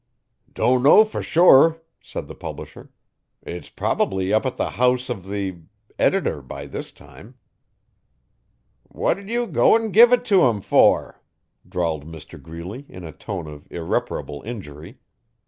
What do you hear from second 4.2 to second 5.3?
up at the house of